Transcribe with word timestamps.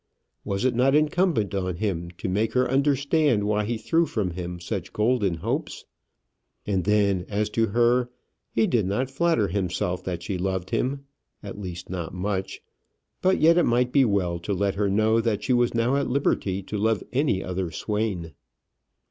Was 0.43 0.65
it 0.65 0.73
not 0.73 0.95
incumbent 0.95 1.53
on 1.53 1.75
him 1.75 2.09
to 2.17 2.27
make 2.27 2.53
her 2.53 2.67
understand 2.67 3.43
why 3.43 3.65
he 3.65 3.77
threw 3.77 4.07
from 4.07 4.31
him 4.31 4.59
such 4.59 4.93
golden 4.93 5.35
hopes? 5.35 5.85
And 6.65 6.85
then, 6.85 7.23
as 7.29 7.51
to 7.51 7.67
her, 7.67 8.09
he 8.51 8.65
did 8.65 8.87
not 8.87 9.11
flatter 9.11 9.49
himself 9.49 10.03
that 10.05 10.23
she 10.23 10.39
loved 10.39 10.71
him 10.71 11.05
at 11.43 11.59
least, 11.59 11.87
not 11.91 12.15
much; 12.15 12.61
but 13.21 13.39
yet 13.39 13.59
it 13.59 13.65
might 13.65 13.91
be 13.91 14.03
well 14.03 14.39
to 14.39 14.53
let 14.53 14.73
her 14.73 14.89
know 14.89 15.21
that 15.21 15.43
she 15.43 15.53
was 15.53 15.75
now 15.75 15.95
at 15.97 16.09
liberty 16.09 16.63
to 16.63 16.79
love 16.79 17.03
any 17.13 17.43
other 17.43 17.69
swain. 17.69 18.33